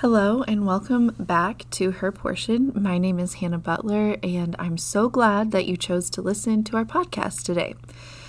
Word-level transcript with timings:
Hello, 0.00 0.42
and 0.42 0.66
welcome 0.66 1.14
back 1.18 1.64
to 1.70 1.90
Her 1.90 2.12
Portion. 2.12 2.70
My 2.74 2.98
name 2.98 3.18
is 3.18 3.32
Hannah 3.32 3.56
Butler, 3.56 4.18
and 4.22 4.54
I'm 4.58 4.76
so 4.76 5.08
glad 5.08 5.52
that 5.52 5.64
you 5.64 5.78
chose 5.78 6.10
to 6.10 6.20
listen 6.20 6.64
to 6.64 6.76
our 6.76 6.84
podcast 6.84 7.44
today. 7.44 7.76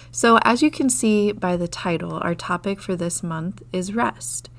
So, 0.10 0.40
as 0.46 0.64
you 0.64 0.72
can 0.72 0.90
see 0.90 1.34
by 1.34 1.58
the 1.58 1.68
title, 1.68 2.20
our 2.22 2.36
topic 2.36 2.80
for 2.80 2.96
this 2.96 3.22
month 3.22 3.64
is 3.74 3.94
rest. 3.94 4.50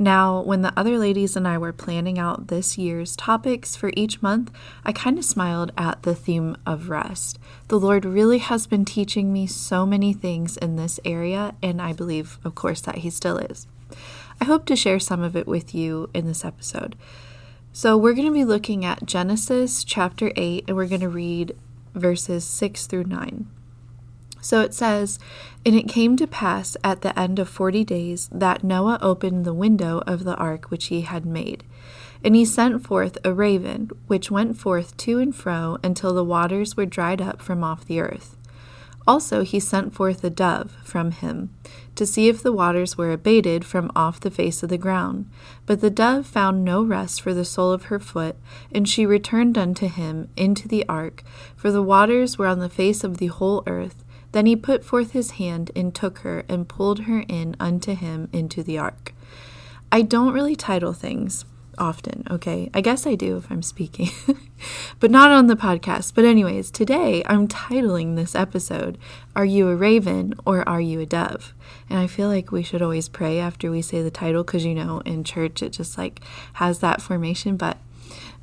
Now, 0.00 0.40
when 0.40 0.62
the 0.62 0.72
other 0.78 0.96
ladies 0.96 1.36
and 1.36 1.46
I 1.46 1.58
were 1.58 1.74
planning 1.74 2.18
out 2.18 2.46
this 2.46 2.78
year's 2.78 3.14
topics 3.14 3.76
for 3.76 3.92
each 3.94 4.22
month, 4.22 4.50
I 4.82 4.92
kind 4.92 5.18
of 5.18 5.26
smiled 5.26 5.72
at 5.76 6.04
the 6.04 6.14
theme 6.14 6.56
of 6.64 6.88
rest. 6.88 7.38
The 7.68 7.78
Lord 7.78 8.06
really 8.06 8.38
has 8.38 8.66
been 8.66 8.86
teaching 8.86 9.30
me 9.30 9.46
so 9.46 9.84
many 9.84 10.14
things 10.14 10.56
in 10.56 10.76
this 10.76 11.00
area, 11.04 11.54
and 11.62 11.82
I 11.82 11.92
believe, 11.92 12.38
of 12.44 12.54
course, 12.54 12.80
that 12.80 12.98
He 12.98 13.10
still 13.10 13.36
is. 13.36 13.66
I 14.40 14.46
hope 14.46 14.64
to 14.66 14.74
share 14.74 15.00
some 15.00 15.22
of 15.22 15.36
it 15.36 15.46
with 15.46 15.74
you 15.74 16.08
in 16.14 16.26
this 16.26 16.46
episode. 16.46 16.96
So, 17.74 17.94
we're 17.98 18.14
going 18.14 18.26
to 18.26 18.32
be 18.32 18.46
looking 18.46 18.86
at 18.86 19.04
Genesis 19.04 19.84
chapter 19.84 20.32
8, 20.34 20.64
and 20.66 20.78
we're 20.78 20.86
going 20.86 21.02
to 21.02 21.10
read 21.10 21.54
verses 21.94 22.46
6 22.46 22.86
through 22.86 23.04
9. 23.04 23.48
So 24.40 24.60
it 24.60 24.74
says, 24.74 25.18
And 25.64 25.74
it 25.74 25.88
came 25.88 26.16
to 26.16 26.26
pass 26.26 26.76
at 26.82 27.02
the 27.02 27.18
end 27.18 27.38
of 27.38 27.48
forty 27.48 27.84
days 27.84 28.28
that 28.32 28.64
Noah 28.64 28.98
opened 29.02 29.44
the 29.44 29.54
window 29.54 30.02
of 30.06 30.24
the 30.24 30.36
ark 30.36 30.70
which 30.70 30.86
he 30.86 31.02
had 31.02 31.26
made. 31.26 31.64
And 32.24 32.34
he 32.36 32.44
sent 32.44 32.86
forth 32.86 33.16
a 33.24 33.32
raven, 33.32 33.90
which 34.06 34.30
went 34.30 34.58
forth 34.58 34.96
to 34.98 35.18
and 35.18 35.34
fro 35.34 35.78
until 35.82 36.12
the 36.12 36.24
waters 36.24 36.76
were 36.76 36.86
dried 36.86 37.22
up 37.22 37.40
from 37.40 37.64
off 37.64 37.86
the 37.86 38.00
earth. 38.00 38.36
Also 39.06 39.42
he 39.42 39.58
sent 39.58 39.94
forth 39.94 40.22
a 40.22 40.30
dove 40.30 40.76
from 40.84 41.10
him, 41.10 41.50
to 41.94 42.04
see 42.04 42.28
if 42.28 42.42
the 42.42 42.52
waters 42.52 42.96
were 42.98 43.10
abated 43.10 43.64
from 43.64 43.90
off 43.96 44.20
the 44.20 44.30
face 44.30 44.62
of 44.62 44.68
the 44.68 44.78
ground. 44.78 45.28
But 45.66 45.80
the 45.80 45.90
dove 45.90 46.26
found 46.26 46.64
no 46.64 46.82
rest 46.82 47.20
for 47.22 47.32
the 47.32 47.44
sole 47.44 47.72
of 47.72 47.84
her 47.84 47.98
foot, 47.98 48.36
and 48.72 48.88
she 48.88 49.06
returned 49.06 49.56
unto 49.56 49.88
him 49.88 50.28
into 50.36 50.68
the 50.68 50.86
ark, 50.88 51.24
for 51.56 51.70
the 51.70 51.82
waters 51.82 52.38
were 52.38 52.46
on 52.46 52.58
the 52.58 52.68
face 52.68 53.02
of 53.02 53.16
the 53.16 53.28
whole 53.28 53.62
earth. 53.66 54.04
Then 54.32 54.46
he 54.46 54.56
put 54.56 54.84
forth 54.84 55.12
his 55.12 55.32
hand 55.32 55.70
and 55.74 55.94
took 55.94 56.18
her, 56.18 56.44
and 56.48 56.68
pulled 56.68 57.00
her 57.00 57.24
in 57.28 57.56
unto 57.58 57.94
him 57.94 58.28
into 58.32 58.62
the 58.62 58.78
ark. 58.78 59.14
I 59.92 60.02
don't 60.02 60.32
really 60.32 60.54
title 60.54 60.92
things 60.92 61.44
often, 61.80 62.24
okay? 62.30 62.70
I 62.74 62.80
guess 62.80 63.06
I 63.06 63.14
do 63.14 63.36
if 63.36 63.50
I'm 63.50 63.62
speaking, 63.62 64.10
but 65.00 65.10
not 65.10 65.30
on 65.30 65.46
the 65.46 65.56
podcast. 65.56 66.14
But, 66.14 66.24
anyways, 66.24 66.70
today 66.70 67.22
I'm 67.26 67.48
titling 67.48 68.14
this 68.14 68.34
episode, 68.34 68.98
Are 69.34 69.44
You 69.44 69.68
a 69.68 69.74
Raven 69.74 70.34
or 70.44 70.68
Are 70.68 70.80
You 70.80 71.00
a 71.00 71.06
Dove? 71.06 71.54
And 71.88 71.98
I 71.98 72.06
feel 72.06 72.28
like 72.28 72.52
we 72.52 72.62
should 72.62 72.82
always 72.82 73.08
pray 73.08 73.40
after 73.40 73.70
we 73.70 73.82
say 73.82 74.02
the 74.02 74.10
title 74.10 74.44
because, 74.44 74.64
you 74.64 74.74
know, 74.74 75.00
in 75.00 75.24
church 75.24 75.62
it 75.62 75.70
just 75.70 75.98
like 75.98 76.20
has 76.54 76.80
that 76.80 77.02
formation. 77.02 77.56
But, 77.56 77.78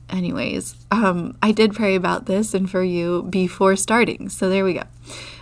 anyways, 0.10 0.76
um, 0.92 1.38
I 1.42 1.52
did 1.52 1.74
pray 1.74 1.96
about 1.96 2.26
this 2.26 2.54
and 2.54 2.70
for 2.70 2.84
you 2.84 3.24
before 3.24 3.76
starting. 3.76 4.30
So, 4.30 4.50
there 4.50 4.66
we 4.66 4.74
go. 4.74 4.84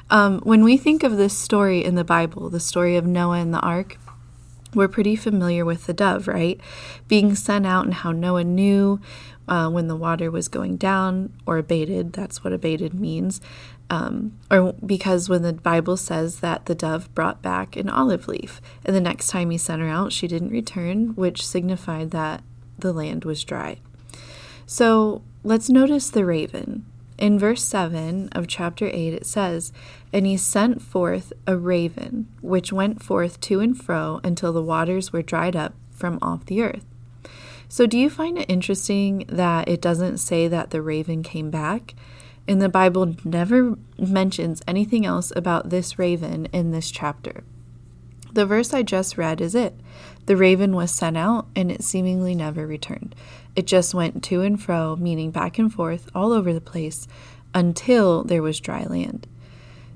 Um, 0.09 0.39
when 0.41 0.63
we 0.63 0.77
think 0.77 1.03
of 1.03 1.17
this 1.17 1.37
story 1.37 1.83
in 1.83 1.95
the 1.95 2.03
Bible, 2.03 2.49
the 2.49 2.59
story 2.59 2.95
of 2.95 3.05
Noah 3.05 3.39
and 3.39 3.53
the 3.53 3.59
ark, 3.59 3.97
we're 4.73 4.87
pretty 4.87 5.15
familiar 5.15 5.65
with 5.65 5.85
the 5.85 5.93
dove, 5.93 6.27
right? 6.27 6.59
Being 7.07 7.33
sent 7.33 7.65
out 7.65 7.85
and 7.85 7.93
how 7.93 8.11
Noah 8.11 8.43
knew 8.43 8.99
uh, 9.47 9.69
when 9.69 9.87
the 9.87 9.95
water 9.95 10.29
was 10.29 10.47
going 10.47 10.77
down 10.77 11.33
or 11.45 11.57
abated. 11.57 12.13
That's 12.13 12.43
what 12.43 12.53
abated 12.53 12.93
means. 12.93 13.41
Um, 13.89 14.37
or 14.49 14.73
because 14.85 15.29
when 15.29 15.43
the 15.43 15.53
Bible 15.53 15.95
says 15.95 16.39
that 16.39 16.65
the 16.65 16.75
dove 16.75 17.13
brought 17.13 17.41
back 17.41 17.75
an 17.75 17.89
olive 17.89 18.27
leaf, 18.27 18.59
and 18.83 18.95
the 18.95 19.01
next 19.01 19.27
time 19.27 19.51
he 19.51 19.57
sent 19.57 19.81
her 19.81 19.87
out, 19.87 20.11
she 20.11 20.27
didn't 20.27 20.49
return, 20.49 21.15
which 21.15 21.45
signified 21.45 22.11
that 22.11 22.43
the 22.77 22.91
land 22.91 23.25
was 23.25 23.43
dry. 23.43 23.77
So 24.65 25.21
let's 25.43 25.69
notice 25.69 26.09
the 26.09 26.25
raven. 26.25 26.85
In 27.17 27.39
verse 27.39 27.63
7 27.63 28.29
of 28.33 28.47
chapter 28.47 28.89
8, 28.91 29.13
it 29.13 29.25
says, 29.25 29.71
And 30.11 30.25
he 30.25 30.35
sent 30.35 30.81
forth 30.81 31.31
a 31.47 31.55
raven, 31.57 32.27
which 32.41 32.73
went 32.73 33.01
forth 33.01 33.39
to 33.41 33.61
and 33.61 33.77
fro 33.77 34.19
until 34.23 34.51
the 34.51 34.61
waters 34.61 35.13
were 35.13 35.21
dried 35.21 35.55
up 35.55 35.73
from 35.91 36.19
off 36.21 36.45
the 36.45 36.61
earth. 36.61 36.85
So, 37.67 37.85
do 37.85 37.97
you 37.97 38.09
find 38.09 38.37
it 38.37 38.49
interesting 38.49 39.25
that 39.27 39.67
it 39.67 39.81
doesn't 39.81 40.17
say 40.17 40.47
that 40.47 40.69
the 40.69 40.81
raven 40.81 41.23
came 41.23 41.49
back? 41.49 41.95
And 42.47 42.61
the 42.61 42.69
Bible 42.69 43.15
never 43.23 43.75
mentions 43.97 44.61
anything 44.67 45.05
else 45.05 45.31
about 45.35 45.71
this 45.71 45.97
raven 45.97 46.45
in 46.47 46.71
this 46.71 46.91
chapter. 46.91 47.43
The 48.33 48.45
verse 48.45 48.73
I 48.73 48.83
just 48.83 49.17
read 49.17 49.41
is 49.41 49.55
it. 49.55 49.73
The 50.25 50.35
raven 50.35 50.75
was 50.75 50.91
sent 50.91 51.17
out, 51.17 51.47
and 51.55 51.71
it 51.71 51.83
seemingly 51.83 52.35
never 52.35 52.67
returned. 52.67 53.15
It 53.55 53.67
just 53.67 53.93
went 53.93 54.23
to 54.25 54.41
and 54.41 54.61
fro, 54.61 54.95
meaning 54.95 55.31
back 55.31 55.57
and 55.57 55.73
forth, 55.73 56.09
all 56.13 56.33
over 56.33 56.53
the 56.53 56.61
place, 56.61 57.07
until 57.53 58.23
there 58.23 58.43
was 58.43 58.59
dry 58.59 58.83
land. 58.83 59.27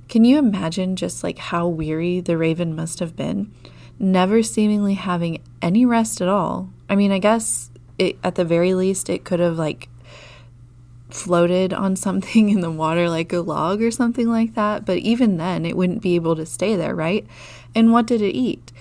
Can 0.08 0.26
you 0.26 0.38
imagine 0.38 0.96
just 0.96 1.24
like 1.24 1.38
how 1.38 1.68
weary 1.68 2.20
the 2.20 2.38
raven 2.38 2.76
must 2.76 3.00
have 3.00 3.16
been? 3.16 3.52
Never 4.00 4.42
seemingly 4.42 4.96
having 4.96 5.42
any 5.62 5.86
rest 5.86 6.22
at 6.22 6.28
all. 6.30 6.70
I 6.90 6.96
mean, 6.96 7.12
I 7.12 7.20
guess 7.20 7.70
it, 7.98 8.18
at 8.24 8.36
the 8.36 8.46
very 8.46 8.74
least, 8.74 9.10
it 9.10 9.24
could 9.24 9.40
have 9.40 9.58
like 9.58 9.90
floated 11.10 11.74
on 11.74 11.96
something 11.96 12.50
in 12.50 12.62
the 12.62 12.72
water 12.72 13.10
like 13.10 13.34
a 13.34 13.40
log 13.40 13.82
or 13.82 13.92
something 13.92 14.30
like 14.30 14.56
that, 14.56 14.86
but 14.86 14.98
even 14.98 15.38
then, 15.38 15.66
it 15.66 15.78
wouldn't 15.78 16.02
be 16.02 16.16
able 16.16 16.36
to 16.38 16.46
stay 16.46 16.76
there, 16.76 16.96
right? 16.96 17.26
And 17.76 17.92
what 17.92 18.08
did 18.08 18.22
it 18.22 18.36
eat? 18.36 18.72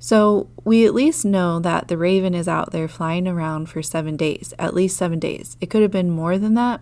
So 0.00 0.48
we 0.64 0.86
at 0.86 0.94
least 0.94 1.24
know 1.24 1.58
that 1.60 1.88
the 1.88 1.98
raven 1.98 2.34
is 2.34 2.48
out 2.48 2.72
there 2.72 2.88
flying 2.88 3.26
around 3.26 3.68
for 3.68 3.82
seven 3.82 4.16
days, 4.16 4.54
at 4.58 4.74
least 4.74 4.96
seven 4.96 5.18
days. 5.18 5.56
It 5.60 5.70
could 5.70 5.82
have 5.82 5.90
been 5.90 6.10
more 6.10 6.38
than 6.38 6.54
that. 6.54 6.80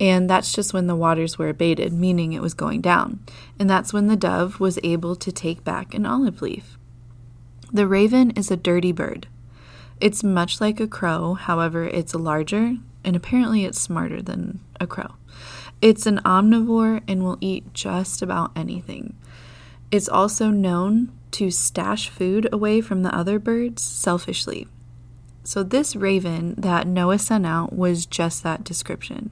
And 0.00 0.28
that's 0.28 0.52
just 0.52 0.74
when 0.74 0.88
the 0.88 0.96
waters 0.96 1.38
were 1.38 1.48
abated, 1.48 1.92
meaning 1.92 2.32
it 2.32 2.42
was 2.42 2.54
going 2.54 2.80
down. 2.80 3.20
And 3.58 3.70
that's 3.70 3.92
when 3.92 4.08
the 4.08 4.16
dove 4.16 4.58
was 4.58 4.78
able 4.82 5.14
to 5.16 5.30
take 5.30 5.62
back 5.62 5.94
an 5.94 6.04
olive 6.04 6.42
leaf. 6.42 6.76
The 7.72 7.86
raven 7.86 8.32
is 8.32 8.50
a 8.50 8.56
dirty 8.56 8.90
bird. 8.90 9.28
It's 10.00 10.24
much 10.24 10.60
like 10.60 10.80
a 10.80 10.88
crow, 10.88 11.34
however, 11.34 11.84
it's 11.84 12.14
larger, 12.14 12.76
and 13.04 13.14
apparently 13.14 13.64
it's 13.64 13.80
smarter 13.80 14.20
than 14.20 14.58
a 14.80 14.86
crow. 14.86 15.14
It's 15.80 16.06
an 16.06 16.18
omnivore 16.24 17.02
and 17.06 17.22
will 17.22 17.38
eat 17.40 17.72
just 17.72 18.20
about 18.20 18.50
anything. 18.56 19.16
It's 19.92 20.08
also 20.08 20.48
known 20.48 21.12
to 21.32 21.50
stash 21.50 22.08
food 22.08 22.48
away 22.52 22.80
from 22.80 23.02
the 23.02 23.14
other 23.14 23.38
birds 23.38 23.82
selfishly. 23.82 24.68
So, 25.44 25.62
this 25.62 25.96
raven 25.96 26.54
that 26.56 26.86
Noah 26.86 27.18
sent 27.18 27.46
out 27.46 27.72
was 27.72 28.06
just 28.06 28.42
that 28.42 28.62
description. 28.62 29.30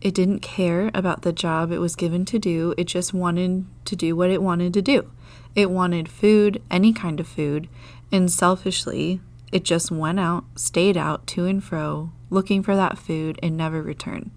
It 0.00 0.14
didn't 0.14 0.40
care 0.40 0.90
about 0.94 1.22
the 1.22 1.32
job 1.32 1.70
it 1.70 1.78
was 1.78 1.96
given 1.96 2.24
to 2.26 2.38
do, 2.38 2.74
it 2.76 2.84
just 2.84 3.14
wanted 3.14 3.66
to 3.84 3.96
do 3.96 4.16
what 4.16 4.30
it 4.30 4.42
wanted 4.42 4.74
to 4.74 4.82
do. 4.82 5.10
It 5.54 5.70
wanted 5.70 6.08
food, 6.08 6.62
any 6.70 6.92
kind 6.92 7.20
of 7.20 7.26
food, 7.26 7.68
and 8.10 8.30
selfishly, 8.30 9.20
it 9.52 9.64
just 9.64 9.90
went 9.90 10.20
out, 10.20 10.44
stayed 10.56 10.96
out 10.96 11.26
to 11.28 11.46
and 11.46 11.62
fro, 11.62 12.12
looking 12.30 12.62
for 12.62 12.76
that 12.76 12.98
food, 12.98 13.38
and 13.42 13.56
never 13.56 13.82
returned. 13.82 14.30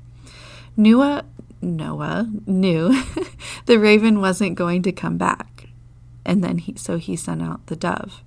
Noah, 0.77 1.25
Noah 1.61 2.29
knew 2.45 3.03
the 3.65 3.77
raven 3.77 4.21
wasn't 4.21 4.55
going 4.55 4.81
to 4.83 4.91
come 4.91 5.17
back 5.17 5.60
and 6.25 6.43
then 6.43 6.59
he 6.59 6.75
so 6.75 6.97
he 6.97 7.15
sent 7.15 7.41
out 7.41 7.65
the 7.67 7.75
dove. 7.75 8.23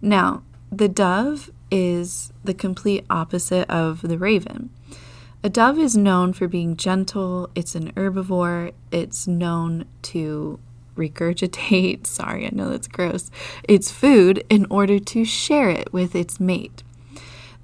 Now, 0.00 0.42
the 0.70 0.88
dove 0.88 1.50
is 1.70 2.32
the 2.42 2.54
complete 2.54 3.04
opposite 3.08 3.68
of 3.70 4.02
the 4.02 4.18
raven. 4.18 4.70
A 5.42 5.50
dove 5.50 5.78
is 5.78 5.96
known 5.96 6.32
for 6.32 6.48
being 6.48 6.76
gentle, 6.76 7.50
it's 7.54 7.74
an 7.74 7.92
herbivore, 7.92 8.72
it's 8.90 9.26
known 9.26 9.84
to 10.02 10.58
regurgitate, 10.96 12.06
sorry, 12.06 12.46
I 12.46 12.50
know 12.52 12.70
that's 12.70 12.88
gross, 12.88 13.30
its 13.68 13.90
food 13.90 14.44
in 14.48 14.66
order 14.70 14.98
to 14.98 15.24
share 15.24 15.68
it 15.68 15.92
with 15.92 16.14
its 16.14 16.40
mate. 16.40 16.82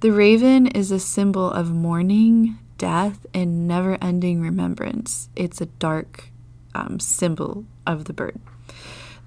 The 0.01 0.11
raven 0.11 0.67
is 0.67 0.91
a 0.91 0.99
symbol 0.99 1.49
of 1.49 1.71
mourning, 1.71 2.57
death, 2.77 3.25
and 3.33 3.67
never 3.67 3.97
ending 4.01 4.41
remembrance. 4.41 5.29
It's 5.35 5.61
a 5.61 5.67
dark 5.67 6.29
um, 6.73 6.99
symbol 6.99 7.65
of 7.85 8.05
the 8.05 8.13
bird. 8.13 8.39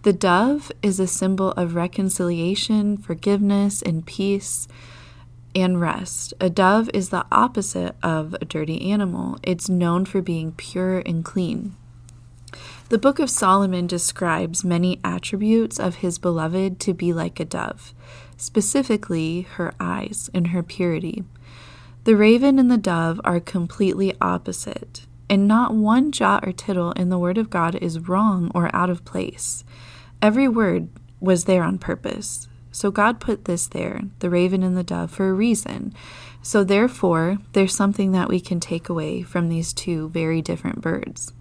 The 0.05 0.13
dove 0.13 0.71
is 0.83 1.01
a 1.01 1.07
symbol 1.07 1.53
of 1.53 1.75
reconciliation, 1.75 2.99
forgiveness, 2.99 3.81
and 3.81 4.05
peace 4.05 4.69
and 5.55 5.81
rest. 5.81 6.35
A 6.39 6.51
dove 6.51 6.91
is 6.93 7.09
the 7.09 7.25
opposite 7.33 7.97
of 8.03 8.35
a 8.35 8.45
dirty 8.45 8.91
animal, 8.91 9.39
it's 9.43 9.71
known 9.71 10.05
for 10.05 10.21
being 10.21 10.53
pure 10.53 10.99
and 11.07 11.25
clean. 11.25 11.75
The 12.91 12.99
book 12.99 13.19
of 13.19 13.31
Solomon 13.31 13.87
describes 13.87 14.63
many 14.63 15.01
attributes 15.03 15.81
of 15.81 15.97
his 15.97 16.19
beloved 16.19 16.79
to 16.81 16.93
be 16.93 17.15
like 17.15 17.41
a 17.41 17.47
dove, 17.47 17.95
specifically 18.37 19.47
her 19.53 19.73
eyes 19.81 20.29
and 20.35 20.49
her 20.49 20.63
purity. 20.63 21.25
The 22.05 22.15
raven 22.15 22.59
and 22.59 22.71
the 22.71 22.77
dove 22.77 23.23
are 23.25 23.41
completely 23.41 24.15
opposite, 24.21 25.07
and 25.31 25.49
not 25.49 25.75
one 25.75 26.13
jot 26.13 26.47
or 26.47 26.53
tittle 26.53 26.93
in 26.93 27.09
the 27.09 27.19
Word 27.19 27.39
of 27.39 27.49
God 27.49 27.75
is 27.77 28.07
wrong 28.07 28.51
or 28.55 28.69
out 28.77 28.91
of 28.91 29.07
place. 29.07 29.65
Every 30.23 30.49
word 30.49 30.89
was 31.21 31.45
there 31.45 31.63
on 31.63 31.79
purpose. 31.79 32.49
So 32.73 32.91
God 32.91 33.21
put 33.21 33.45
this 33.45 33.67
there, 33.69 34.03
the 34.19 34.31
raven 34.31 34.63
and 34.63 34.77
the 34.77 34.83
dove, 34.83 35.11
for 35.11 35.29
a 35.29 35.35
reason. 35.35 35.95
So 36.43 36.65
therefore, 36.65 37.39
there's 37.53 37.75
something 37.75 38.13
that 38.13 38.29
we 38.29 38.41
can 38.41 38.61
take 38.61 38.89
away 38.89 39.23
from 39.23 39.49
these 39.49 39.73
two 39.73 40.09
very 40.09 40.43
different 40.43 40.81
birds. 40.81 41.33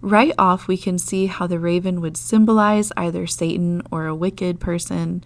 Right 0.00 0.34
off, 0.36 0.66
we 0.66 0.76
can 0.76 0.98
see 0.98 1.26
how 1.26 1.46
the 1.46 1.60
raven 1.60 2.00
would 2.00 2.16
symbolize 2.16 2.90
either 2.96 3.26
Satan 3.26 3.82
or 3.92 4.06
a 4.06 4.14
wicked 4.14 4.58
person. 4.58 5.22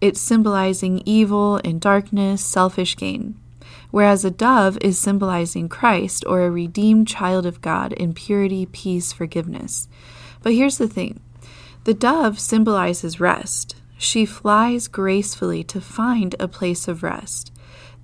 It's 0.00 0.20
symbolizing 0.20 1.02
evil 1.04 1.60
and 1.64 1.80
darkness, 1.80 2.44
selfish 2.44 2.96
gain. 2.96 3.38
Whereas 3.90 4.24
a 4.24 4.30
dove 4.30 4.78
is 4.80 4.98
symbolizing 4.98 5.68
Christ 5.68 6.24
or 6.26 6.42
a 6.42 6.50
redeemed 6.50 7.06
child 7.06 7.46
of 7.46 7.60
God 7.60 7.92
in 7.92 8.14
purity, 8.14 8.66
peace, 8.66 9.12
forgiveness. 9.12 9.88
But 10.42 10.54
here's 10.54 10.78
the 10.78 10.88
thing 10.88 11.20
the 11.84 11.94
dove 11.94 12.40
symbolizes 12.40 13.20
rest. 13.20 13.76
She 13.98 14.26
flies 14.26 14.88
gracefully 14.88 15.62
to 15.64 15.80
find 15.80 16.34
a 16.40 16.48
place 16.48 16.88
of 16.88 17.02
rest. 17.02 17.52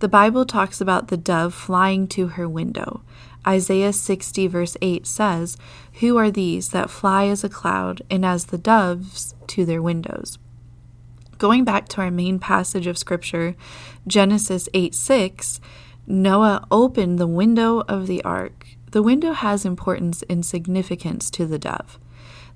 The 0.00 0.08
Bible 0.08 0.46
talks 0.46 0.80
about 0.80 1.08
the 1.08 1.16
dove 1.16 1.52
flying 1.52 2.06
to 2.08 2.28
her 2.28 2.48
window. 2.48 3.02
Isaiah 3.46 3.92
60, 3.92 4.46
verse 4.46 4.76
8 4.80 5.06
says, 5.06 5.56
Who 6.00 6.16
are 6.16 6.30
these 6.30 6.70
that 6.70 6.90
fly 6.90 7.26
as 7.26 7.42
a 7.42 7.48
cloud 7.48 8.02
and 8.10 8.24
as 8.24 8.46
the 8.46 8.58
doves 8.58 9.34
to 9.48 9.64
their 9.64 9.82
windows? 9.82 10.38
Going 11.38 11.64
back 11.64 11.88
to 11.88 12.02
our 12.02 12.10
main 12.10 12.38
passage 12.38 12.86
of 12.86 12.98
Scripture, 12.98 13.56
Genesis 14.06 14.68
8 14.74 14.94
6, 14.94 15.60
Noah 16.06 16.66
opened 16.70 17.18
the 17.18 17.26
window 17.26 17.80
of 17.88 18.06
the 18.06 18.22
ark. 18.24 18.66
The 18.90 19.02
window 19.02 19.32
has 19.32 19.64
importance 19.64 20.22
and 20.28 20.44
significance 20.44 21.30
to 21.30 21.46
the 21.46 21.58
dove. 21.58 21.98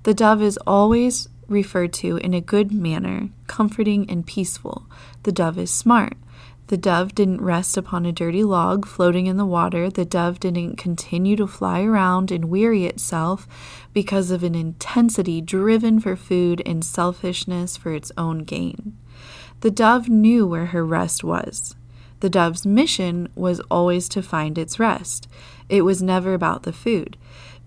The 0.05 0.13
dove 0.13 0.39
is 0.43 0.59
always 0.67 1.29
referred 1.47 1.91
to 1.93 2.17
in 2.17 2.35
a 2.35 2.39
good 2.39 2.71
manner, 2.71 3.29
comforting 3.47 4.07
and 4.07 4.23
peaceful. 4.23 4.85
The 5.23 5.31
dove 5.31 5.57
is 5.57 5.71
smart. 5.71 6.13
The 6.67 6.77
dove 6.77 7.15
didn't 7.15 7.41
rest 7.41 7.75
upon 7.75 8.05
a 8.05 8.11
dirty 8.11 8.43
log 8.43 8.85
floating 8.85 9.25
in 9.25 9.37
the 9.37 9.47
water. 9.47 9.89
The 9.89 10.05
dove 10.05 10.39
didn't 10.39 10.75
continue 10.75 11.35
to 11.37 11.47
fly 11.47 11.81
around 11.81 12.29
and 12.29 12.45
weary 12.45 12.85
itself 12.85 13.47
because 13.93 14.29
of 14.29 14.43
an 14.43 14.53
intensity 14.53 15.41
driven 15.41 15.99
for 15.99 16.15
food 16.15 16.61
and 16.67 16.85
selfishness 16.85 17.75
for 17.75 17.91
its 17.91 18.11
own 18.15 18.43
gain. 18.43 18.95
The 19.61 19.71
dove 19.71 20.07
knew 20.07 20.45
where 20.45 20.67
her 20.67 20.85
rest 20.85 21.23
was. 21.23 21.75
The 22.19 22.29
dove's 22.29 22.63
mission 22.63 23.27
was 23.33 23.59
always 23.71 24.07
to 24.09 24.21
find 24.21 24.59
its 24.59 24.79
rest. 24.79 25.27
It 25.69 25.81
was 25.81 26.01
never 26.01 26.33
about 26.33 26.63
the 26.63 26.73
food. 26.73 27.17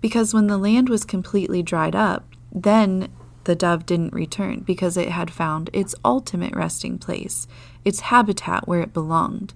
Because 0.01 0.33
when 0.33 0.47
the 0.47 0.57
land 0.57 0.89
was 0.89 1.03
completely 1.03 1.61
dried 1.61 1.95
up, 1.95 2.25
then 2.51 3.09
the 3.43 3.55
dove 3.55 3.85
didn't 3.85 4.13
return 4.13 4.61
because 4.61 4.95
it 4.95 5.09
had 5.09 5.31
found 5.31 5.69
its 5.73 5.95
ultimate 6.05 6.55
resting 6.55 6.97
place, 6.97 7.47
its 7.83 8.01
habitat 8.01 8.67
where 8.67 8.81
it 8.81 8.93
belonged. 8.93 9.53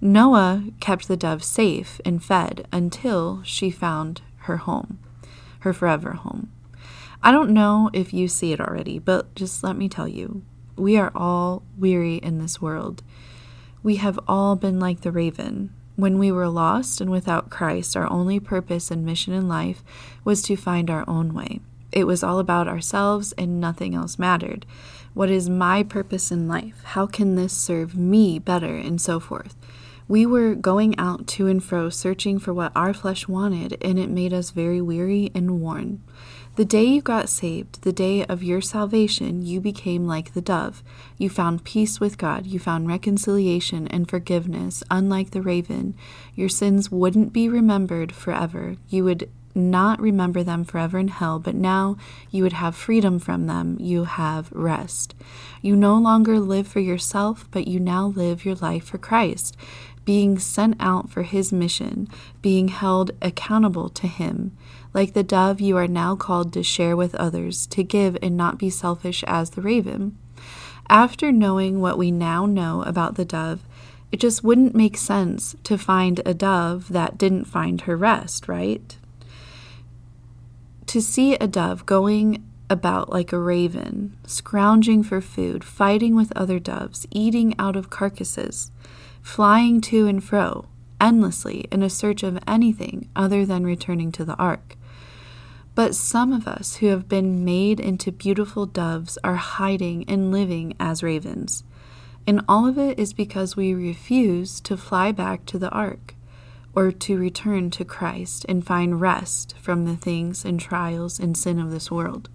Noah 0.00 0.64
kept 0.80 1.08
the 1.08 1.16
dove 1.16 1.42
safe 1.42 2.00
and 2.04 2.22
fed 2.22 2.66
until 2.72 3.42
she 3.42 3.70
found 3.70 4.22
her 4.42 4.58
home, 4.58 4.98
her 5.60 5.72
forever 5.72 6.12
home. 6.12 6.52
I 7.22 7.32
don't 7.32 7.50
know 7.50 7.90
if 7.92 8.12
you 8.12 8.28
see 8.28 8.52
it 8.52 8.60
already, 8.60 8.98
but 8.98 9.34
just 9.34 9.64
let 9.64 9.76
me 9.76 9.88
tell 9.88 10.06
you 10.06 10.42
we 10.76 10.96
are 10.96 11.10
all 11.14 11.64
weary 11.76 12.16
in 12.16 12.38
this 12.38 12.62
world. 12.62 13.02
We 13.82 13.96
have 13.96 14.18
all 14.28 14.54
been 14.54 14.78
like 14.78 15.00
the 15.00 15.12
raven. 15.12 15.74
When 15.98 16.20
we 16.20 16.30
were 16.30 16.48
lost 16.48 17.00
and 17.00 17.10
without 17.10 17.50
Christ, 17.50 17.96
our 17.96 18.08
only 18.08 18.38
purpose 18.38 18.92
and 18.92 19.04
mission 19.04 19.34
in 19.34 19.48
life 19.48 19.82
was 20.22 20.42
to 20.42 20.54
find 20.54 20.90
our 20.90 21.02
own 21.08 21.34
way. 21.34 21.58
It 21.90 22.04
was 22.04 22.22
all 22.22 22.38
about 22.38 22.68
ourselves 22.68 23.32
and 23.36 23.60
nothing 23.60 23.96
else 23.96 24.16
mattered. 24.16 24.64
What 25.12 25.28
is 25.28 25.50
my 25.50 25.82
purpose 25.82 26.30
in 26.30 26.46
life? 26.46 26.84
How 26.84 27.08
can 27.08 27.34
this 27.34 27.52
serve 27.52 27.96
me 27.96 28.38
better? 28.38 28.76
And 28.76 29.00
so 29.00 29.18
forth. 29.18 29.56
We 30.06 30.24
were 30.24 30.54
going 30.54 30.96
out 31.00 31.26
to 31.26 31.48
and 31.48 31.62
fro 31.62 31.90
searching 31.90 32.38
for 32.38 32.54
what 32.54 32.70
our 32.76 32.94
flesh 32.94 33.26
wanted, 33.26 33.76
and 33.82 33.98
it 33.98 34.08
made 34.08 34.32
us 34.32 34.52
very 34.52 34.80
weary 34.80 35.32
and 35.34 35.60
worn. 35.60 36.00
The 36.58 36.64
day 36.64 36.86
you 36.86 37.02
got 37.02 37.28
saved, 37.28 37.82
the 37.82 37.92
day 37.92 38.24
of 38.24 38.42
your 38.42 38.60
salvation, 38.60 39.42
you 39.42 39.60
became 39.60 40.08
like 40.08 40.34
the 40.34 40.40
dove. 40.40 40.82
You 41.16 41.30
found 41.30 41.62
peace 41.62 42.00
with 42.00 42.18
God. 42.18 42.48
You 42.48 42.58
found 42.58 42.88
reconciliation 42.88 43.86
and 43.86 44.10
forgiveness. 44.10 44.82
Unlike 44.90 45.30
the 45.30 45.40
raven, 45.40 45.94
your 46.34 46.48
sins 46.48 46.90
wouldn't 46.90 47.32
be 47.32 47.48
remembered 47.48 48.10
forever. 48.10 48.74
You 48.88 49.04
would 49.04 49.30
not 49.54 50.00
remember 50.00 50.42
them 50.42 50.64
forever 50.64 50.98
in 50.98 51.08
hell, 51.08 51.38
but 51.38 51.54
now 51.54 51.96
you 52.30 52.42
would 52.42 52.54
have 52.54 52.74
freedom 52.74 53.18
from 53.18 53.46
them. 53.46 53.76
You 53.78 54.04
have 54.04 54.50
rest. 54.52 55.14
You 55.62 55.76
no 55.76 55.96
longer 55.96 56.40
live 56.40 56.66
for 56.66 56.80
yourself, 56.80 57.48
but 57.50 57.68
you 57.68 57.80
now 57.80 58.08
live 58.08 58.44
your 58.44 58.56
life 58.56 58.84
for 58.84 58.98
Christ, 58.98 59.56
being 60.08 60.38
sent 60.38 60.74
out 60.80 61.10
for 61.10 61.20
his 61.20 61.52
mission, 61.52 62.08
being 62.40 62.68
held 62.68 63.10
accountable 63.20 63.90
to 63.90 64.06
him. 64.06 64.56
Like 64.94 65.12
the 65.12 65.22
dove, 65.22 65.60
you 65.60 65.76
are 65.76 65.86
now 65.86 66.16
called 66.16 66.50
to 66.54 66.62
share 66.62 66.96
with 66.96 67.14
others, 67.16 67.66
to 67.66 67.82
give 67.82 68.16
and 68.22 68.34
not 68.34 68.56
be 68.56 68.70
selfish 68.70 69.22
as 69.26 69.50
the 69.50 69.60
raven. 69.60 70.16
After 70.88 71.30
knowing 71.30 71.82
what 71.82 71.98
we 71.98 72.10
now 72.10 72.46
know 72.46 72.82
about 72.84 73.16
the 73.16 73.26
dove, 73.26 73.60
it 74.10 74.18
just 74.18 74.42
wouldn't 74.42 74.74
make 74.74 74.96
sense 74.96 75.54
to 75.64 75.76
find 75.76 76.22
a 76.24 76.32
dove 76.32 76.88
that 76.88 77.18
didn't 77.18 77.44
find 77.44 77.82
her 77.82 77.94
rest, 77.94 78.48
right? 78.48 78.96
To 80.86 81.02
see 81.02 81.34
a 81.34 81.46
dove 81.46 81.84
going 81.84 82.42
about 82.70 83.10
like 83.10 83.34
a 83.34 83.38
raven, 83.38 84.16
scrounging 84.26 85.02
for 85.02 85.20
food, 85.20 85.64
fighting 85.64 86.16
with 86.16 86.32
other 86.34 86.58
doves, 86.58 87.06
eating 87.10 87.54
out 87.58 87.76
of 87.76 87.90
carcasses, 87.90 88.70
flying 89.28 89.78
to 89.78 90.06
and 90.06 90.24
fro, 90.24 90.64
endlessly 90.98 91.66
in 91.70 91.82
a 91.82 91.90
search 91.90 92.22
of 92.22 92.38
anything 92.48 93.06
other 93.14 93.44
than 93.44 93.62
returning 93.62 94.10
to 94.10 94.24
the 94.24 94.34
ark. 94.36 94.74
But 95.74 95.94
some 95.94 96.32
of 96.32 96.48
us 96.48 96.76
who 96.76 96.86
have 96.86 97.10
been 97.10 97.44
made 97.44 97.78
into 97.78 98.10
beautiful 98.10 98.64
doves 98.64 99.18
are 99.22 99.36
hiding 99.36 100.08
and 100.08 100.32
living 100.32 100.74
as 100.80 101.02
ravens. 101.02 101.62
And 102.26 102.40
all 102.48 102.66
of 102.66 102.78
it 102.78 102.98
is 102.98 103.12
because 103.12 103.54
we 103.54 103.74
refuse 103.74 104.60
to 104.62 104.78
fly 104.78 105.12
back 105.12 105.44
to 105.46 105.58
the 105.58 105.70
ark 105.70 106.14
or 106.74 106.90
to 106.90 107.18
return 107.18 107.70
to 107.72 107.84
Christ 107.84 108.46
and 108.48 108.66
find 108.66 108.98
rest 108.98 109.54
from 109.58 109.84
the 109.84 109.96
things 109.96 110.42
and 110.42 110.58
trials 110.58 111.20
and 111.20 111.36
sin 111.36 111.60
of 111.60 111.70
this 111.70 111.90
world. 111.90 112.30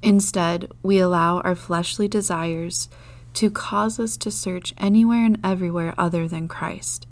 Instead, 0.00 0.70
we 0.82 1.00
allow 1.00 1.40
our 1.40 1.56
fleshly 1.56 2.06
desires 2.06 2.88
to 3.34 3.50
cause 3.50 4.00
us 4.00 4.16
to 4.18 4.30
search 4.30 4.74
anywhere 4.78 5.24
and 5.24 5.38
everywhere 5.44 5.94
other 5.98 6.26
than 6.26 6.48
Christ. 6.48 7.06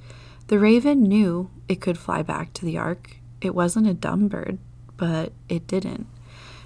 The 0.48 0.58
raven 0.58 1.02
knew 1.02 1.50
it 1.68 1.80
could 1.80 1.98
fly 1.98 2.22
back 2.22 2.52
to 2.54 2.64
the 2.64 2.78
ark. 2.78 3.16
It 3.40 3.54
wasn't 3.54 3.88
a 3.88 3.94
dumb 3.94 4.28
bird, 4.28 4.58
but 4.96 5.32
it 5.48 5.66
didn't. 5.66 6.06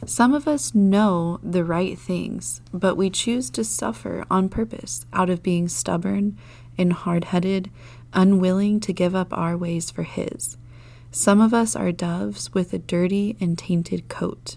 Some 0.05 0.35
of 0.35 0.47
us 0.47 0.75
know 0.75 1.41
the 1.43 1.65
right 1.65 1.99
things, 1.99 2.61
but 2.73 2.97
we 2.97 3.11
choose 3.11 3.49
to 3.51 3.65
suffer 3.65 4.25
on 4.31 4.49
purpose 4.49 5.07
out 5.13 5.31
of 5.31 5.43
being 5.43 5.69
stubborn 5.69 6.37
and 6.77 6.93
hard 6.93 7.25
headed 7.25 7.71
unwilling 8.13 8.81
to 8.81 8.93
give 8.93 9.15
up 9.15 9.29
our 9.33 9.57
ways 9.57 9.91
for 9.91 10.03
His. 10.03 10.57
Some 11.11 11.41
of 11.41 11.55
us 11.55 11.77
are 11.77 11.93
doves 11.93 12.53
with 12.53 12.73
a 12.73 12.79
dirty 12.79 13.37
and 13.41 13.57
tainted 13.57 14.09
coat. 14.09 14.57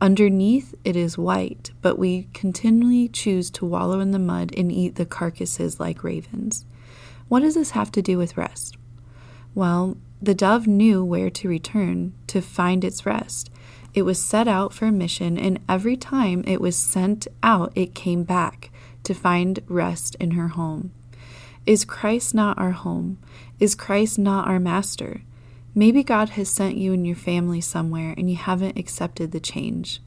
Underneath 0.00 0.74
it 0.82 0.96
is 0.96 1.18
white, 1.18 1.72
but 1.82 1.98
we 1.98 2.28
continually 2.32 3.06
choose 3.08 3.50
to 3.50 3.66
wallow 3.66 4.00
in 4.00 4.12
the 4.12 4.18
mud 4.18 4.52
and 4.56 4.72
eat 4.72 4.94
the 4.94 5.04
carcasses 5.04 5.78
like 5.78 6.02
ravens. 6.02 6.64
What 7.28 7.40
does 7.40 7.54
this 7.54 7.72
have 7.72 7.92
to 7.92 8.02
do 8.02 8.16
with 8.16 8.38
rest? 8.38 8.78
Well, 9.54 9.98
the 10.22 10.34
dove 10.34 10.66
knew 10.66 11.04
where 11.04 11.28
to 11.30 11.48
return 11.48 12.14
to 12.28 12.40
find 12.40 12.82
its 12.82 13.04
rest. 13.04 13.50
It 13.92 14.02
was 14.02 14.22
set 14.22 14.48
out 14.48 14.72
for 14.72 14.86
a 14.86 14.92
mission, 14.92 15.36
and 15.36 15.60
every 15.68 15.96
time 15.96 16.44
it 16.46 16.60
was 16.60 16.76
sent 16.76 17.28
out, 17.42 17.72
it 17.74 17.94
came 17.94 18.22
back 18.22 18.70
to 19.02 19.14
find 19.14 19.60
rest 19.66 20.14
in 20.20 20.32
her 20.32 20.48
home. 20.48 20.92
Is 21.66 21.84
Christ 21.84 22.34
not 22.34 22.58
our 22.58 22.70
home? 22.70 23.18
Is 23.58 23.74
Christ 23.74 24.18
not 24.18 24.48
our 24.48 24.60
master? 24.60 25.22
Maybe 25.74 26.02
God 26.02 26.30
has 26.30 26.48
sent 26.48 26.76
you 26.76 26.92
and 26.92 27.06
your 27.06 27.16
family 27.16 27.60
somewhere 27.60 28.14
and 28.16 28.28
you 28.28 28.36
haven't 28.36 28.78
accepted 28.78 29.30
the 29.30 29.40
change. 29.40 30.00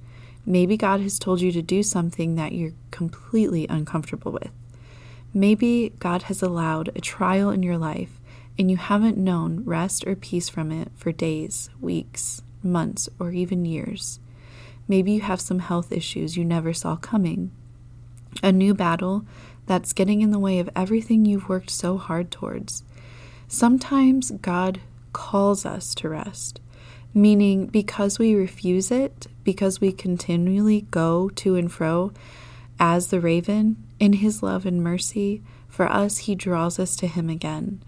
Maybe 0.45 0.75
God 0.75 0.99
has 0.99 1.17
told 1.17 1.39
you 1.41 1.51
to 1.53 1.61
do 1.61 1.83
something 1.83 2.35
that 2.35 2.51
you're 2.51 2.73
completely 2.91 3.65
uncomfortable 3.69 4.33
with. 4.33 4.51
Maybe 5.33 5.93
God 5.99 6.23
has 6.23 6.41
allowed 6.41 6.89
a 6.95 7.01
trial 7.01 7.49
in 7.49 7.63
your 7.63 7.77
life 7.77 8.19
and 8.59 8.69
you 8.69 8.77
haven't 8.77 9.17
known 9.17 9.63
rest 9.63 10.05
or 10.05 10.15
peace 10.15 10.49
from 10.49 10.71
it 10.71 10.91
for 10.95 11.11
days, 11.11 11.69
weeks, 11.79 12.41
months, 12.61 13.09
or 13.17 13.31
even 13.31 13.65
years. 13.65 14.19
Maybe 14.87 15.13
you 15.13 15.21
have 15.21 15.41
some 15.41 15.59
health 15.59 15.91
issues 15.91 16.35
you 16.35 16.43
never 16.43 16.73
saw 16.73 16.97
coming. 16.97 17.51
A 18.43 18.51
new 18.51 18.73
battle 18.73 19.25
that's 19.65 19.93
getting 19.93 20.21
in 20.21 20.31
the 20.31 20.39
way 20.39 20.59
of 20.59 20.69
everything 20.75 21.25
you've 21.25 21.47
worked 21.47 21.69
so 21.69 21.97
hard 21.97 22.29
towards. 22.31 22.83
Sometimes 23.47 24.31
God 24.31 24.81
calls 25.13 25.65
us 25.65 25.95
to 25.95 26.09
rest, 26.09 26.59
meaning 27.13 27.67
because 27.67 28.19
we 28.19 28.35
refuse 28.35 28.91
it, 28.91 29.27
because 29.43 29.79
we 29.79 29.91
continually 29.91 30.81
go 30.91 31.29
to 31.29 31.55
and 31.55 31.71
fro 31.71 32.11
as 32.79 33.07
the 33.07 33.21
raven, 33.21 33.77
in 33.99 34.13
his 34.13 34.43
love 34.43 34.65
and 34.65 34.83
mercy, 34.83 35.41
for 35.67 35.87
us, 35.87 36.19
he 36.19 36.35
draws 36.35 36.79
us 36.79 36.95
to 36.97 37.07
him 37.07 37.29
again. 37.29 37.81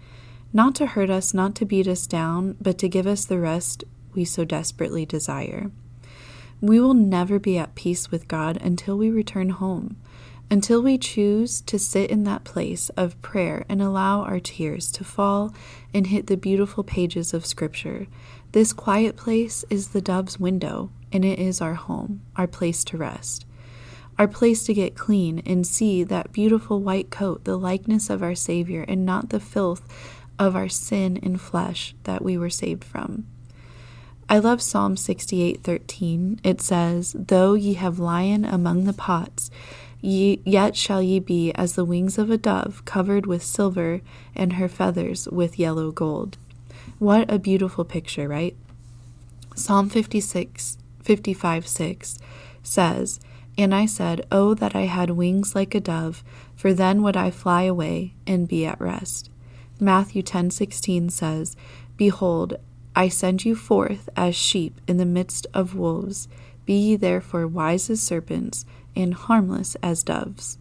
Not 0.52 0.74
to 0.76 0.86
hurt 0.86 1.10
us, 1.10 1.34
not 1.34 1.54
to 1.56 1.66
beat 1.66 1.86
us 1.86 2.06
down, 2.06 2.56
but 2.60 2.78
to 2.78 2.88
give 2.88 3.06
us 3.06 3.24
the 3.24 3.38
rest 3.38 3.84
we 4.14 4.24
so 4.24 4.44
desperately 4.44 5.04
desire. 5.04 5.70
We 6.60 6.80
will 6.80 6.94
never 6.94 7.38
be 7.38 7.58
at 7.58 7.74
peace 7.74 8.10
with 8.10 8.28
God 8.28 8.56
until 8.56 8.96
we 8.96 9.10
return 9.10 9.50
home, 9.50 9.96
until 10.50 10.80
we 10.80 10.96
choose 10.96 11.60
to 11.62 11.78
sit 11.78 12.10
in 12.10 12.24
that 12.24 12.44
place 12.44 12.88
of 12.90 13.20
prayer 13.20 13.64
and 13.68 13.82
allow 13.82 14.22
our 14.22 14.38
tears 14.38 14.92
to 14.92 15.04
fall 15.04 15.52
and 15.92 16.06
hit 16.06 16.26
the 16.26 16.36
beautiful 16.36 16.84
pages 16.84 17.34
of 17.34 17.44
Scripture. 17.44 18.06
This 18.52 18.72
quiet 18.72 19.16
place 19.16 19.64
is 19.68 19.88
the 19.88 20.00
dove's 20.00 20.38
window, 20.38 20.90
and 21.12 21.24
it 21.24 21.38
is 21.38 21.60
our 21.60 21.74
home, 21.74 22.22
our 22.36 22.46
place 22.46 22.84
to 22.84 22.96
rest, 22.96 23.44
our 24.18 24.28
place 24.28 24.64
to 24.64 24.74
get 24.74 24.94
clean 24.96 25.42
and 25.44 25.66
see 25.66 26.04
that 26.04 26.32
beautiful 26.32 26.80
white 26.80 27.10
coat, 27.10 27.44
the 27.44 27.58
likeness 27.58 28.08
of 28.08 28.22
our 28.22 28.34
Savior, 28.34 28.84
and 28.86 29.04
not 29.04 29.30
the 29.30 29.40
filth 29.40 29.82
of 30.38 30.54
our 30.54 30.68
sin 30.68 31.18
and 31.22 31.40
flesh 31.40 31.94
that 32.04 32.22
we 32.22 32.38
were 32.38 32.50
saved 32.50 32.84
from. 32.84 33.26
I 34.28 34.38
love 34.38 34.60
Psalm 34.60 34.96
68:13. 34.96 36.40
It 36.42 36.60
says, 36.60 37.14
"Though 37.18 37.54
ye 37.54 37.74
have 37.74 37.98
lion 37.98 38.44
among 38.44 38.84
the 38.84 38.92
pots, 38.92 39.50
ye 40.06 40.40
yet 40.44 40.76
shall 40.76 41.02
ye 41.02 41.18
be 41.18 41.52
as 41.52 41.74
the 41.74 41.84
wings 41.84 42.16
of 42.16 42.30
a 42.30 42.38
dove 42.38 42.84
covered 42.84 43.26
with 43.26 43.42
silver 43.42 44.00
and 44.34 44.54
her 44.54 44.68
feathers 44.68 45.28
with 45.28 45.58
yellow 45.58 45.90
gold." 45.90 46.38
What 46.98 47.30
a 47.30 47.38
beautiful 47.38 47.84
picture, 47.84 48.28
right? 48.28 48.56
Psalm 49.54 49.88
56 49.88 50.78
55 51.02 51.66
6 51.66 52.18
says, 52.62 53.20
And 53.56 53.74
I 53.74 53.86
said, 53.86 54.26
Oh, 54.30 54.54
that 54.54 54.74
I 54.74 54.82
had 54.82 55.10
wings 55.10 55.54
like 55.54 55.74
a 55.74 55.80
dove, 55.80 56.22
for 56.54 56.74
then 56.74 57.02
would 57.02 57.16
I 57.16 57.30
fly 57.30 57.62
away 57.62 58.14
and 58.26 58.48
be 58.48 58.66
at 58.66 58.80
rest. 58.80 59.30
Matthew 59.78 60.22
10:16 60.22 61.10
says, 61.10 61.56
Behold, 61.96 62.56
I 62.94 63.08
send 63.08 63.44
you 63.44 63.54
forth 63.54 64.08
as 64.16 64.34
sheep 64.34 64.80
in 64.88 64.96
the 64.96 65.04
midst 65.04 65.46
of 65.52 65.74
wolves. 65.74 66.28
Be 66.64 66.74
ye 66.74 66.96
therefore 66.96 67.46
wise 67.46 67.88
as 67.90 68.02
serpents 68.02 68.64
and 68.96 69.14
harmless 69.14 69.76
as 69.82 70.02
doves. 70.02 70.58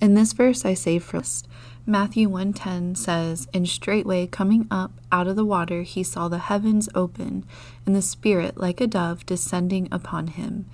In 0.00 0.14
this 0.14 0.32
verse 0.32 0.64
I 0.64 0.74
say 0.74 0.98
first, 0.98 1.48
Matthew 1.86 2.28
1:10 2.28 2.96
says, 2.96 3.48
And 3.54 3.68
straightway 3.68 4.26
coming 4.26 4.66
up 4.70 4.92
out 5.10 5.26
of 5.26 5.36
the 5.36 5.44
water 5.44 5.82
he 5.82 6.02
saw 6.02 6.28
the 6.28 6.38
heavens 6.38 6.88
open, 6.94 7.44
and 7.86 7.96
the 7.96 8.02
Spirit 8.02 8.58
like 8.58 8.80
a 8.80 8.86
dove 8.86 9.24
descending 9.24 9.88
upon 9.90 10.26
him. 10.26 10.66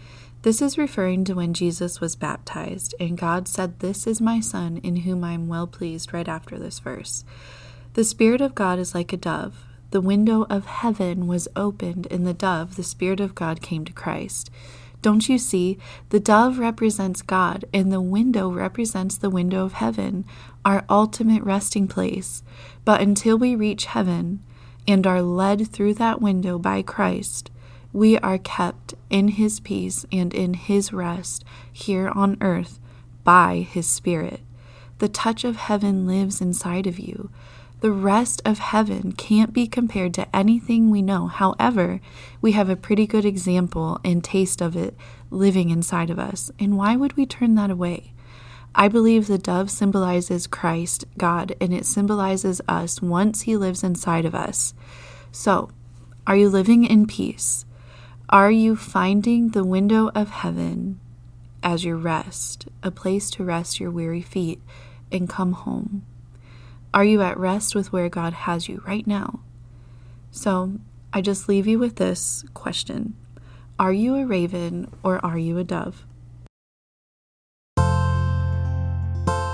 This 0.43 0.61
is 0.61 0.77
referring 0.77 1.25
to 1.25 1.35
when 1.35 1.55
Jesus 1.55 2.01
was 2.01 2.17
baptized, 2.17 2.95
and 2.99 3.17
God 3.17 3.49
said, 3.49 3.79
This 3.79 4.07
is 4.07 4.21
my 4.21 4.41
Son, 4.41 4.79
in 4.79 4.97
whom 4.97 5.25
I 5.25 5.33
am 5.33 5.49
well 5.49 5.67
pleased, 5.67 6.13
right 6.13 6.29
after 6.29 6.59
this 6.59 6.81
verse. 6.81 7.25
The 7.95 8.05
Spirit 8.05 8.41
of 8.41 8.55
God 8.55 8.79
is 8.79 8.95
like 8.95 9.13
a 9.13 9.17
dove 9.17 9.65
the 9.95 10.01
window 10.01 10.45
of 10.51 10.67
heaven 10.67 11.29
was 11.29 11.47
opened, 11.55 12.09
and 12.11 12.27
the 12.27 12.35
dove, 12.35 12.75
the 12.75 12.83
Spirit 12.83 13.21
of 13.21 13.37
God, 13.37 13.63
came 13.63 13.85
to 13.85 13.93
Christ. 13.93 14.51
Don't 15.05 15.29
you 15.29 15.37
see? 15.37 15.77
The 16.09 16.19
dove 16.19 16.59
represents 16.59 17.21
God, 17.21 17.67
and 17.75 17.93
the 17.93 18.01
window 18.01 18.51
represents 18.51 19.19
the 19.19 19.29
window 19.29 19.63
of 19.67 19.75
heaven, 19.75 20.25
our 20.65 20.87
ultimate 20.89 21.43
resting 21.43 21.87
place. 21.87 22.43
But 22.87 23.03
until 23.03 23.37
we 23.37 23.55
reach 23.55 23.85
heaven 23.85 24.41
and 24.89 25.07
are 25.07 25.21
led 25.21 25.69
through 25.69 25.93
that 25.95 26.23
window 26.23 26.59
by 26.59 26.81
Christ, 26.81 27.51
we 27.93 28.17
are 28.21 28.39
kept 28.39 28.95
in 29.11 29.29
His 29.29 29.61
peace 29.61 30.07
and 30.11 30.33
in 30.33 30.55
His 30.55 30.91
rest 30.91 31.45
here 31.71 32.09
on 32.09 32.39
earth 32.41 32.81
by 33.25 33.59
His 33.59 33.87
Spirit. 33.87 34.41
The 35.01 35.09
touch 35.11 35.45
of 35.45 35.57
heaven 35.57 36.07
lives 36.07 36.41
inside 36.41 36.87
of 36.87 36.99
you. 36.99 37.29
The 37.85 37.93
rest 37.93 38.41
of 38.47 38.61
heaven 38.61 39.13
can't 39.13 39.53
be 39.53 39.67
compared 39.67 40.15
to 40.15 40.35
anything 40.35 40.89
we 40.89 41.03
know. 41.03 41.27
However, 41.27 42.01
we 42.41 42.53
have 42.53 42.71
a 42.71 42.77
pretty 42.77 43.07
good 43.07 43.27
example 43.27 44.01
and 44.03 44.25
taste 44.25 44.63
of 44.63 44.75
it 44.75 44.97
living 45.29 45.69
inside 45.69 46.09
of 46.09 46.19
us. 46.19 46.51
And 46.59 46.79
why 46.79 46.97
would 46.97 47.15
we 47.15 47.27
turn 47.27 47.57
that 47.57 47.71
away? 47.71 48.15
I 48.75 48.89
believe 48.89 49.27
the 49.27 49.37
dove 49.37 49.71
symbolizes 49.71 50.47
Christ, 50.47 51.05
God, 51.19 51.57
and 51.61 51.75
it 51.75 51.85
symbolizes 51.85 52.63
us 52.67 53.03
once 53.03 53.43
He 53.43 53.55
lives 53.55 53.85
inside 53.85 54.25
of 54.25 54.35
us. 54.35 54.73
So, 55.31 55.69
are 56.27 56.37
you 56.37 56.49
living 56.49 56.85
in 56.85 57.07
peace? 57.07 57.67
Are 58.31 58.51
you 58.51 58.77
finding 58.77 59.51
the 59.51 59.63
window 59.63 60.11
of 60.15 60.31
heaven 60.31 61.01
as 61.63 61.85
your 61.85 61.99
rest, 61.99 62.67
a 62.83 62.91
place 62.91 63.29
to 63.33 63.45
rest 63.45 63.79
your 63.79 63.91
weary 63.91 64.23
feet 64.23 64.63
and 65.13 65.29
come 65.29 65.53
home? 65.53 66.07
Are 66.95 67.05
you 67.05 67.23
at 67.23 67.37
rest 67.37 67.75
with 67.75 67.93
where 67.93 68.09
God 68.09 68.33
has 68.33 68.69
you 68.69 68.81
right 68.87 69.05
now? 69.05 69.41
So 70.31 70.79
I 71.13 71.23
just 71.23 71.49
leave 71.49 71.67
you 71.67 71.77
with 71.81 71.97
this 71.97 72.45
question 72.55 73.17
Are 73.81 73.93
you 73.93 74.15
a 74.15 74.25
raven 74.25 74.89
or 75.03 75.23
are 75.27 75.37
you 75.37 75.59
a 75.59 75.65
dove? 75.65 76.07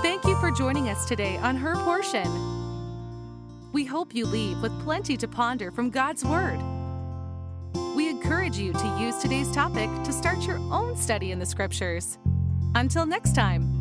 Thank 0.03 0.23
you 0.25 0.39
for 0.39 0.51
joining 0.51 0.89
us 0.89 1.05
today 1.05 1.37
on 1.37 1.55
Her 1.55 1.75
Portion. 1.77 2.29
We 3.73 3.85
hope 3.85 4.13
you 4.13 4.27
leave 4.27 4.61
with 4.61 4.79
plenty 4.83 5.17
to 5.17 5.27
ponder 5.27 5.71
from 5.71 5.89
God's 5.89 6.23
Word. 6.23 6.61
We 7.95 8.07
encourage 8.07 8.57
you 8.57 8.71
to 8.71 8.97
use 8.99 9.17
today's 9.17 9.51
topic 9.51 9.89
to 10.03 10.13
start 10.13 10.45
your 10.45 10.59
own 10.71 10.95
study 10.95 11.31
in 11.31 11.39
the 11.39 11.47
Scriptures. 11.47 12.19
Until 12.75 13.07
next 13.07 13.33
time. 13.33 13.80